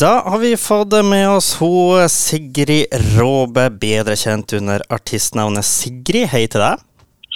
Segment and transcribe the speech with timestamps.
[0.00, 6.28] Da har vi fått med oss hun Sigrid Råbe, bedre kjent under artistnavnet Sigrid.
[6.30, 6.84] Hei til deg.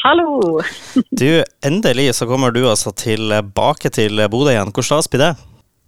[0.04, 0.60] Hallo!
[1.22, 4.70] Du, endelig så kommer du altså tilbake til Bodø igjen.
[4.76, 5.32] Hvor stas blir det?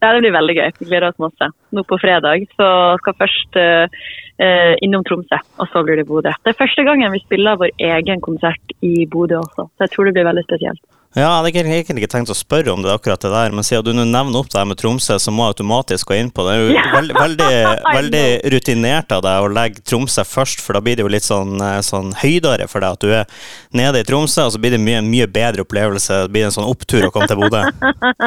[0.03, 0.73] Ja, det blir veldig gøy.
[0.81, 1.51] Vi gleder oss masse.
[1.71, 2.69] Nå på fredag så
[3.05, 6.35] skal først uh, innom Tromsø, og så blir det Bodø.
[6.43, 10.11] Det er første gangen vi spiller vår egen konsert i Bodø også, så jeg tror
[10.11, 10.83] det blir veldig spesielt.
[11.15, 13.87] Ja, Jeg hadde egentlig ikke tenkt å spørre om det akkurat det der, men siden
[13.87, 16.43] du nå nevner opp det her med Tromsø, så må jeg automatisk gå inn på
[16.43, 16.57] det.
[16.59, 17.51] Det er jo veldig, veldig,
[17.87, 21.55] veldig rutinert av deg å legge Tromsø først, for da blir det jo litt sånn,
[21.63, 23.47] eh, sånn høydere for deg at du er
[23.79, 26.25] nede i Tromsø, og så blir det mye, mye bedre opplevelse.
[26.27, 27.63] Det blir en sånn opptur å komme til Bodø.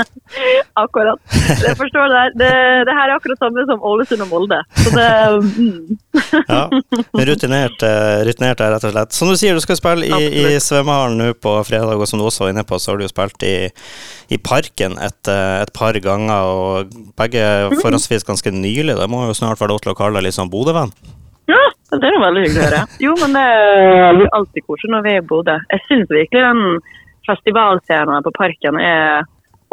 [0.86, 1.20] Akkurat.
[1.60, 2.24] Jeg forstår det.
[2.40, 2.54] Det,
[2.88, 4.62] det her er akkurat samme som Ålesund og Molde.
[4.80, 5.10] Så det
[5.58, 5.98] mm.
[6.54, 6.64] Ja,
[7.14, 9.16] rutinert, eh, rutinert er rett og slett.
[9.18, 12.28] Som du sier, du skal spille i, i svømmehallen nå på fredag, og som du
[12.28, 13.70] også var inne på, så har du jo spilt i,
[14.34, 17.44] i Parken et, eh, et par ganger, og begge
[17.82, 18.96] forholdsvis ganske nylig.
[18.98, 20.92] Det må jo snart være lov til å kalle deg litt sånn Bodø-venn?
[21.48, 21.62] Ja,
[21.96, 22.84] det er jo veldig hyggelig å høre.
[23.00, 25.56] Jo, men det er jo alltid koselig når vi er i Bodø.
[25.72, 26.64] Jeg syns virkelig den
[27.28, 29.26] festivalscenen på Parken er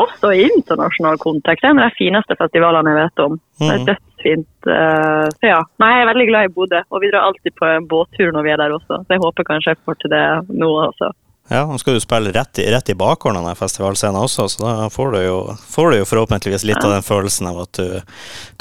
[0.03, 3.36] også i internasjonal kontekst en av de fineste festivalene jeg vet om.
[3.61, 3.86] Det er Mhm.
[3.91, 4.48] dødsfint.
[4.67, 5.61] eh, Så ja.
[5.79, 8.51] Nei, jeg er veldig glad i Bodø, og vi drar alltid på båttur når vi
[8.51, 9.05] er der også.
[9.05, 11.12] Så jeg håper kanskje jeg får til det nå også.
[11.53, 14.62] Ja, nå skal du spille rett i, rett i bakgården av den festivalscenen også, så
[14.62, 17.98] da får du jo, får du jo forhåpentligvis litt av den følelsen av at du,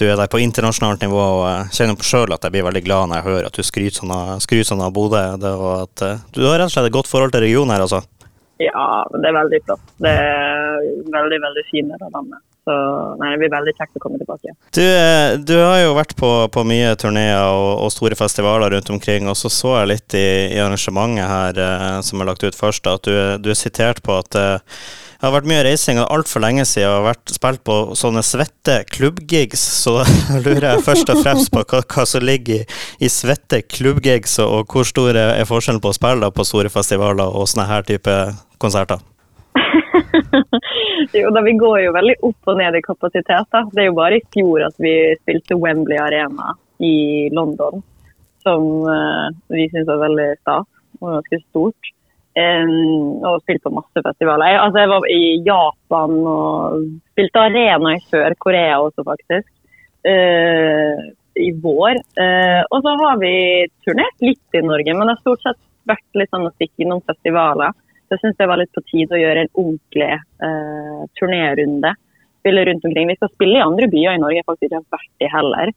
[0.02, 1.22] du er der på internasjonalt nivå.
[1.22, 3.64] og Jeg kjenner på sjøl at jeg blir veldig glad når jeg hører at du
[3.64, 5.22] skryter sånn av, skryter sånn av Bodø.
[5.40, 7.86] Det, og at eh, du har rett og slett et godt forhold til regionen her,
[7.88, 8.04] altså.
[8.60, 9.94] Ja, det er veldig flott.
[10.04, 10.84] Det er
[11.16, 12.44] veldig, veldig fin av landet.
[12.64, 12.74] Så
[13.20, 14.54] nei, det blir veldig kjekt å komme tilbake.
[14.72, 18.92] Du, eh, du har jo vært på, på mye turneer og, og store festivaler rundt
[18.94, 22.56] omkring, og så så jeg litt i, i arrangementet her eh, som er lagt ut
[22.56, 24.80] først, at du, du er sitert på at eh,
[25.24, 28.82] det har vært mye reising og altfor lenge siden og vært spilt på sånne svette
[28.92, 33.12] klubbgigs, så da lurer jeg først og fremst på hva, hva som ligger i, i
[33.12, 36.72] svette klubbgigs, og, og hvor stor er er forskjellen på å spille da på store
[36.72, 38.18] festivaler og sånne her type
[38.64, 39.04] konserter?
[41.22, 43.48] jo, da Vi går jo veldig opp og ned i kapasitet.
[43.52, 43.64] da.
[43.72, 47.84] Det er jo bare i fjor at vi spilte Wembley Arena i London,
[48.44, 50.70] som uh, vi syns var veldig stas
[51.02, 51.92] og ganske stort.
[52.34, 54.50] Um, og spilt på masse festivaler.
[54.50, 59.52] Jeg, altså, jeg var i Japan og spilte arena i Sør-Korea også, faktisk.
[60.02, 62.02] Uh, I vår.
[62.18, 63.36] Uh, og så har vi
[63.86, 67.04] turnert litt i Norge, men det har stort sett vært litt sånn å stikke innom
[67.06, 67.76] festivaler.
[68.14, 71.94] Så jeg syns det var litt på tide å gjøre en ordentlig eh, turnérunde.
[72.44, 73.08] Spille rundt omkring.
[73.10, 75.72] Vi skal spille i andre byer i Norge jeg faktisk ikke har vært i heller.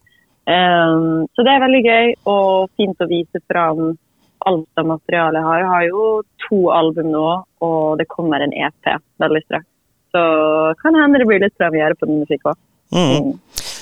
[0.46, 3.96] Um, så det er veldig gøy og fint å vise fram
[4.46, 5.62] alt av materialet jeg har.
[5.62, 6.04] Jeg har jo
[6.44, 7.26] to album nå,
[7.64, 8.92] og det kommer en EP
[9.24, 9.68] veldig straks.
[10.12, 10.22] Så
[10.84, 12.60] kan hende det blir litt premiere på den musikk òg.
[12.92, 13.32] Mm.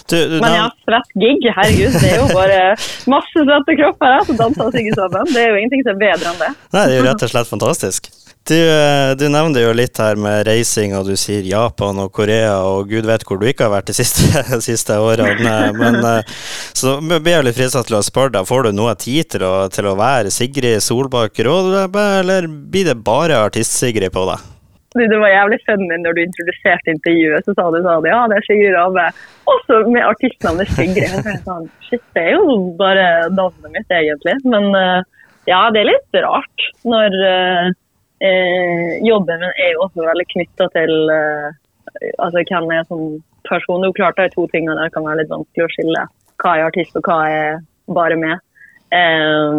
[0.08, 1.98] Du, du, Men ja, svett gig, herregud.
[1.98, 2.60] Det er jo bare
[3.16, 5.32] masse svette kropper her som danser og synger sammen.
[5.32, 6.52] Det er jo ingenting som er bedre enn det.
[6.76, 8.12] Nei, det er jo rett og slett fantastisk.
[8.48, 12.58] Du, eh, du nevner jo litt her med reising, og du sier Japan og Korea,
[12.68, 15.54] og gud vet hvor du ikke har vært de siste, siste årene.
[15.80, 16.32] Men eh,
[16.76, 19.54] så blir jeg litt fristet til å spørre deg, får du noe tid til å,
[19.72, 24.50] til å være Sigrid Solbakk Rådebæ, eller blir det bare Artist-Sigrid på deg?
[24.94, 27.48] Det var jævlig funny når du introduserte intervjuet.
[27.48, 29.06] Så sa du sånn Ja, det er Sigrid Rabe.
[29.50, 31.00] Også med artistnavnet Sigrid.
[31.00, 34.36] Jeg tenkte sånn, Shit, det er jo bare navnet mitt, egentlig.
[34.44, 35.00] Men eh,
[35.48, 37.18] ja, det er litt rart når
[38.28, 41.48] eh, jobben min er jo også veldig knytta til eh,
[42.18, 43.04] altså hvem jeg er som
[43.48, 43.80] person.
[43.80, 46.04] Det er jo klart er to tingene der kan være litt vanskelig å skille.
[46.42, 47.58] Hva er artist, og hva er
[47.98, 48.42] bare med.
[48.94, 49.58] Eh,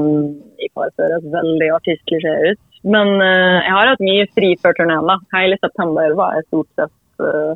[0.66, 2.64] I fare høres veldig artistklisjé ut.
[2.86, 5.28] Men eh, jeg har hatt mye fri før turneen.
[5.36, 7.54] Hele september var jeg stort sett eh,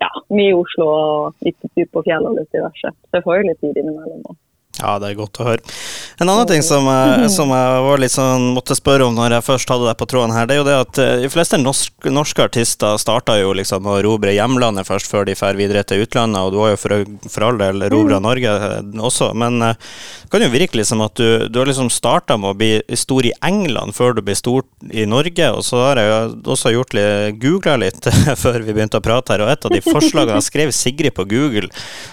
[0.00, 2.94] ja, mye i Oslo og litt på fjellet og litt diverse.
[2.94, 4.22] Så jeg får jo litt tid innimellom.
[4.24, 4.49] også.
[4.80, 5.60] Ja, det er godt å høre.
[6.20, 9.46] En annen ting som jeg, som jeg var litt sånn, måtte spørre om når jeg
[9.46, 12.08] først hadde deg på tråden her, det er jo det at eh, de fleste norsk,
[12.08, 16.40] norske artister starta jo liksom å erobre hjemlandet først, før de drar videre til utlandet,
[16.40, 18.78] og du har jo for, for all del erobra Norge eh,
[19.10, 19.90] også, men eh,
[20.24, 23.26] det kan jo virke liksom at du, du har liksom starta med å bli stor
[23.28, 26.96] i England før du blir stor i Norge, og så har jeg jo også gjort
[26.96, 28.08] litt, googla litt
[28.40, 31.28] før vi begynte å prate her, og et av de forslagene jeg skrev Sigrid på
[31.28, 31.68] Google,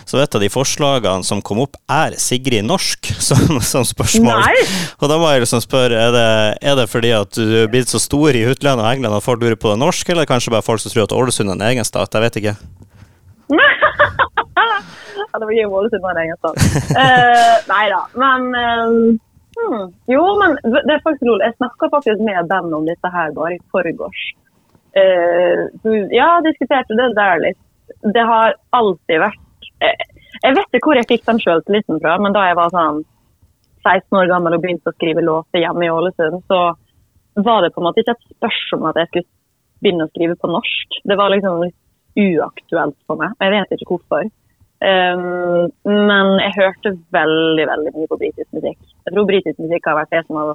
[0.07, 4.41] så et av de forslagene som kom opp, er Sigrid norsk, som, som spørsmål.
[4.43, 4.65] Nei!
[5.01, 6.27] Og da må jeg liksom spørre, er det,
[6.61, 9.43] er det fordi at du er blitt så stor i utlandet og England at folk
[9.43, 11.87] lurer på det norsk, eller kanskje bare folk som tror at Ålesund er en egen
[11.87, 12.13] stat?
[12.13, 12.57] Jeg vet ikke.
[15.17, 16.59] Ja, det var gøy om Ålesund var en egen stat.
[16.97, 18.93] Uh, nei da, men uh,
[19.57, 19.87] hmm.
[20.09, 21.49] Jo, men det er faktisk rolig.
[21.49, 24.23] Jeg snakka faktisk med Ben om dette her bare i forgårs.
[24.97, 25.67] Uh,
[26.15, 27.59] ja, diskuterte det der litt.
[28.15, 30.07] Det har alltid vært eh,
[30.43, 33.01] Jeg vet ikke hvor jeg fikk den sjøltilliten fra, men da jeg var sånn
[33.85, 36.61] 16 år gammel og begynte å skrive låter hjemme i Ålesund, så
[37.45, 39.29] var det på en måte ikke et spørsmål at jeg skulle
[39.83, 40.99] begynne å skrive på norsk.
[41.07, 41.77] Det var liksom litt
[42.17, 43.35] uaktuelt for meg.
[43.43, 44.29] Jeg vet ikke hvorfor.
[44.77, 48.77] Um, men jeg hørte veldig veldig mye på britisk musikk.
[49.05, 50.51] Jeg tror britisk musikk har vært det som har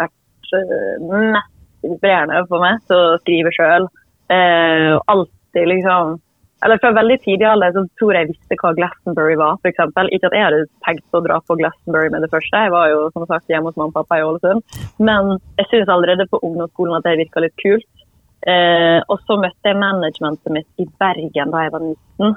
[0.00, 3.86] vært uh, mest inspirerende for meg til å skrive sjøl.
[4.30, 6.18] Uh, alltid liksom
[6.64, 9.56] eller Fra veldig tidlig alder så tror jeg visste hva Glastonbury var.
[9.68, 10.10] Eksempel.
[10.12, 13.06] Ikke at jeg hadde tenkt å dra på Glastonbury med det første, jeg var jo
[13.14, 14.76] som sagt hjemme hos mamma og pappa i Ålesund.
[15.00, 17.88] Men jeg syns allerede på ungdomsskolen at det virka litt kult.
[18.48, 22.36] Eh, og så møtte jeg managementet mitt i Bergen da jeg var 19.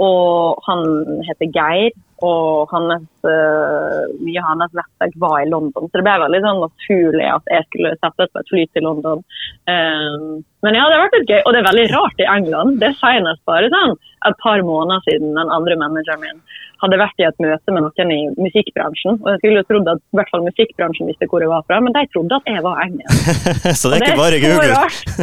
[0.00, 0.84] Og han
[1.28, 1.92] heter Geir,
[2.26, 5.88] og hans, uh, mye av hans nettverk var i London.
[5.88, 9.24] Så det ble veldig sånn naturlig at jeg skulle settes på et fly til London.
[9.70, 11.40] Um, men ja, det har vært litt gøy.
[11.44, 12.80] Og det er veldig rart i England.
[12.82, 13.96] Det er senest bare sånn
[14.28, 16.42] et par måneder siden den andre manageren min
[16.80, 19.18] hadde vært i et møte med noen i musikkbransjen.
[19.20, 21.80] Og jeg skulle jo trodd at i hvert fall musikkbransjen visste hvor jeg var fra,
[21.84, 23.32] men de trodde at jeg var engelsk.
[23.80, 24.78] så det er ikke bare Google?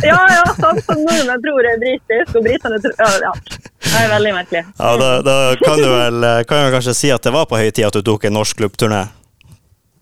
[0.05, 3.33] Ja, ja, sånn som nordmenn tror jeg er britisk, og britene tror ja, ja.
[3.87, 4.65] Det er veldig merkelig.
[4.77, 7.69] Ja, Da, da kan du vel kan jeg kanskje si at det var på høy
[7.71, 9.07] tid at du tok en norsk klubbturné?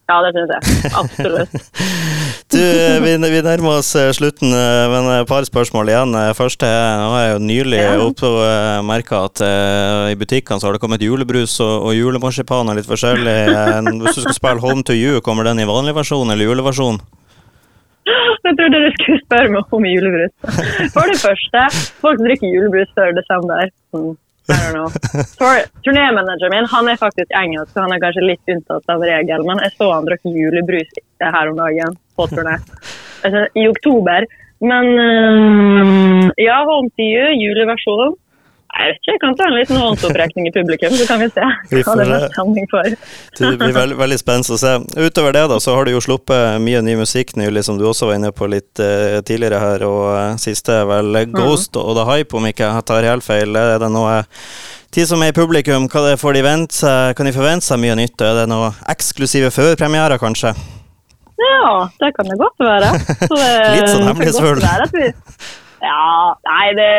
[0.05, 0.91] Ja, det syns jeg.
[0.93, 1.53] Absolutt.
[2.53, 2.61] du,
[3.01, 6.13] vi, vi, nærmer oss eh, slutten, eh, men et par spørsmål igjen.
[6.37, 8.83] Først Første nå har jeg jo nylig ja.
[8.85, 12.87] merka at uh, i butikkene så har det kommet julebrus og, og julemarsipan og litt
[12.89, 13.33] forskjellig.
[14.05, 17.01] Hvis du skal spille Home to you, kommer den i vanlig versjon eller juleversjon?
[18.05, 20.33] Jeg trodde du skulle spørre meg om julebrus.
[20.93, 21.63] For det første,
[22.03, 23.71] folk drikker julebrus før desember.
[23.95, 24.13] Mm.
[24.45, 29.47] Turnémanageren min han er faktisk engelsk, så han er kanskje litt unntatt av regelen.
[29.49, 30.91] Men jeg så han drakk julebrus
[31.23, 32.59] her om dagen på turné.
[33.25, 34.27] Altså, I oktober.
[34.61, 38.13] Men um, ja, Home to you, juleversjon.
[38.75, 41.45] Jeg vet ikke, jeg kan ta en liten håndsopprekning i publikum, så kan vi se
[41.71, 42.89] vi hva det er stemning for.
[43.39, 44.73] det blir veldig, veldig spennende å se.
[44.99, 48.11] Utover det da, så har du jo sluppet mye ny musikk nylig, som du også
[48.11, 49.87] var inne på litt uh, tidligere her.
[49.87, 51.81] og uh, Siste er vel Ghost mm.
[51.85, 53.55] og The Hype, om ikke jeg tar helt feil.
[53.55, 54.19] Er det noe
[54.95, 57.97] de som er i publikum, hva det får de vente Kan de forvente seg mye
[57.99, 58.21] nytt?
[58.23, 60.53] Er det noe eksklusive førpremierer, kanskje?
[61.35, 62.91] Ja, det kan det godt være.
[63.19, 64.63] Det, Litt sånn hemmelighetsfull.
[65.85, 66.91] Ja, nei, det,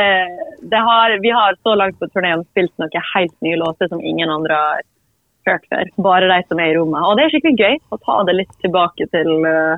[0.70, 4.30] det har, Vi har så langt på turneen spilt noen helt nye låter som ingen
[4.30, 4.84] andre har
[5.48, 5.90] hørt før.
[6.06, 7.02] Bare de som er i rommet.
[7.02, 9.74] Og det er skikkelig gøy å ta det litt tilbake til uh,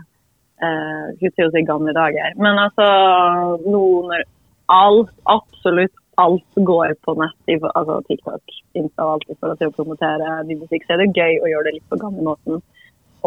[0.64, 2.37] uh, si gamle dager.
[2.37, 2.88] Men altså,
[3.64, 4.26] nå når
[4.76, 9.76] alt, absolutt alt går på nett, altså TikTok, Insta og alt i forhold til å
[9.76, 12.58] promotere ny musikk, så er det gøy å gjøre det litt på gamlemåten.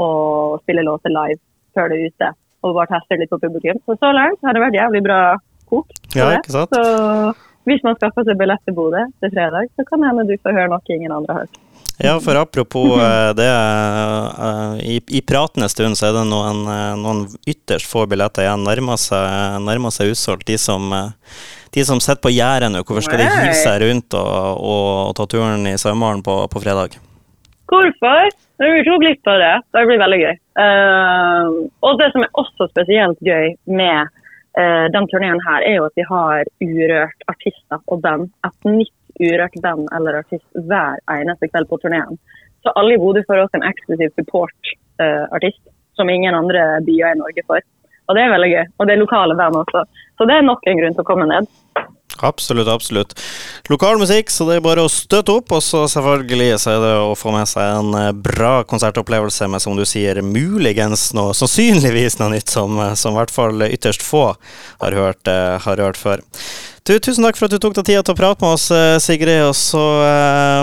[0.02, 1.40] Og spille låter live
[1.76, 2.34] før det er ute.
[2.62, 3.80] Og bare teste litt på publikum.
[3.88, 5.22] Så så langt har det vært jævlig bra
[5.72, 5.98] kok.
[6.18, 6.76] Ja, ikke sant?
[6.76, 7.34] Så
[7.70, 10.72] hvis man skaffer seg billett til Bodø til fredag, så kan hende du får høre
[10.72, 11.60] noe ingen andre har hørt.
[12.02, 16.94] Ja, for apropos eh, det, eh, i, i pratende stund så er det noen, eh,
[16.98, 18.64] noen ytterst få billetter igjen.
[18.66, 20.48] Nærmer seg, nærmer seg utsolgt.
[20.50, 20.88] De som,
[21.76, 25.14] de som sitter på gjerdet nå, hvorfor skal de hive seg rundt og, og, og,
[25.20, 26.98] ta turen i sommeren på, på, fredag?
[27.70, 28.34] Hvorfor?
[28.62, 29.54] Vi tok litt av det.
[29.76, 30.34] Det blir veldig gøy.
[30.60, 31.46] Uh,
[31.88, 34.10] og det som er også spesielt gøy med
[34.60, 38.30] eh, den turneen her er jo at vi har urørt artister og band.
[38.48, 42.20] Et nytt urørt band eller artist hver eneste kveld på turneen.
[42.62, 47.20] Så alle i Bodø får også en eksklusiv support-artist eh, som ingen andre byer i
[47.20, 47.64] Norge får.
[48.10, 48.66] Og det er veldig gøy.
[48.78, 49.84] Og det er lokale band også.
[50.18, 51.48] Så det er nok en grunn til å komme ned.
[52.24, 53.16] Absolutt, absolutt.
[53.70, 55.54] Lokal musikk, så det er bare å støtte opp.
[55.56, 59.64] Og så selvfølgelig så er det å få med seg en eh, bra konsertopplevelse med,
[59.64, 64.06] som du sier, muligens noe, sannsynligvis noe nytt som, eh, som i hvert fall ytterst
[64.06, 64.28] få
[64.82, 66.22] har hørt, uh, har hørt før.
[66.88, 68.68] Du, tusen takk for at du tok deg tida til å prate med oss,
[69.04, 69.44] Sigrid.
[69.46, 69.84] Og så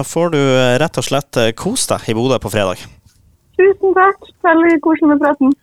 [0.08, 0.40] får du
[0.82, 2.82] rett og slett kose deg i Bodø på fredag.
[3.58, 4.30] Tusen takk.
[4.46, 5.54] Veldig koselig med praten.